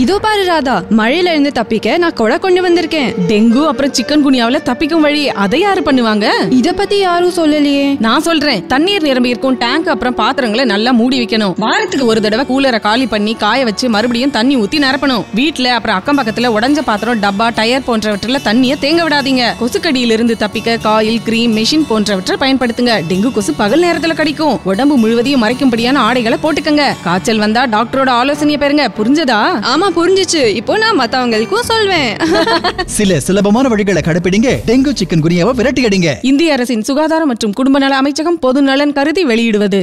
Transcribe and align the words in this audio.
இதோ 0.00 0.18
பாரு 0.18 0.44
ராதா 0.44 0.82
மழையில 0.98 1.30
இருந்து 1.32 1.52
தப்பிக்க 1.52 1.98
நான் 1.98 2.12
கொடை 2.12 2.38
கொண்டு 2.38 2.60
வந்திருக்கேன். 2.68 3.10
டெங்கு 3.28 3.66
அப்புறம் 3.66 3.90
சிக்கன் 3.90 4.22
குனியாவில 4.24 4.58
தப்பிக்கும் 4.68 5.04
வழி 5.06 5.28
அதை 5.28 5.60
யாரு 5.60 5.80
பண்ணுவாங்க? 5.80 6.26
இத 6.50 6.72
பத்தி 6.72 6.98
யாரும் 6.98 7.34
சொல்லலையே. 7.36 7.96
நான் 7.98 8.20
சொல்றேன் 8.20 8.66
தண்ணீர் 8.66 9.02
நிரம்பி 9.02 9.28
இருக்கும் 9.28 9.58
டேங்க் 9.58 9.88
அப்புறம் 9.88 10.14
பாத்திரங்களை 10.14 10.64
நல்லா 10.64 10.90
மூடி 10.90 11.24
வைக்கணும். 11.24 11.54
வாரத்துக்கு 11.56 12.06
ஒரு 12.06 12.20
தடவை 12.20 12.44
கூலரை 12.46 12.80
காலி 12.80 13.06
பண்ணி 13.06 13.34
காய 13.34 13.64
வச்சு 13.64 13.88
மறுபடியும் 13.88 14.30
தண்ணி 14.30 14.56
ஊத்தி 14.56 14.80
நிரப்பணும். 14.86 15.24
வீட்டுல 15.34 15.64
அப்புறம் 15.64 15.96
அக்கம் 15.96 16.18
பக்கத்துல 16.18 16.50
உடஞ்ச 16.56 16.78
பாத்திரம் 16.80 17.20
டப்பா 17.20 17.54
டயர் 17.54 17.86
போன்றவற்றில 17.86 18.40
தண்ணியை 18.44 18.78
தேங்க 18.84 19.02
விடாதீங்க. 19.08 19.52
கொசுக்கடியில 19.60 20.16
இருந்து 20.18 20.36
தப்பிக்க 20.36 20.76
காயில் 20.76 21.22
கிரீம் 21.22 21.56
மெஷின் 21.56 21.86
போன்றவற்றை 21.88 22.36
பயன்படுத்துங்க. 22.44 23.02
டெங்கு 23.08 23.32
கொசு 23.32 23.54
பகல் 23.54 23.82
நேரத்துல 23.82 24.14
கடிக்கும். 24.14 24.58
உடம்பு 24.64 24.96
முழுவதையும் 24.96 25.42
மறைக்கும்படியான 25.42 25.96
ஆடைகளை 25.96 26.38
போட்டுக்கங்க. 26.42 26.96
காய்ச்சல் 27.04 27.38
வந்தா 27.38 27.66
டாக்டரோட 27.66 28.08
ஆலோசனையை 28.08 28.60
பெறுங்க. 28.60 28.88
புரிஞ்சதா? 29.00 29.40
ஆமா 29.72 29.82
புரிஞ்சுச்சு. 29.92 30.46
இப்போ 30.46 30.78
நான் 30.78 31.00
மத்தவங்களுக்கும் 31.00 31.60
சொல்வேன். 31.60 32.16
சில 32.86 33.20
சுலபமான 33.20 33.68
வழிகளை 33.68 34.02
கடைப்பிடிங்க. 34.02 34.50
டெங்கு 34.66 34.92
சிக்கன் 34.92 35.22
குனியாவை 35.22 35.54
விரட்டி 35.54 35.84
அடிங்க 35.84 36.14
இந்திய 36.22 36.52
அரசின் 36.52 36.82
சுகாதார 36.82 37.24
மற்றும் 37.24 37.52
குடும்ப 37.52 37.78
நல 37.78 37.96
அமைச்சகம் 37.96 38.38
பொது 38.38 38.62
நலன் 38.62 38.92
கருதி 38.92 39.24
வெளியிடுவது. 39.24 39.82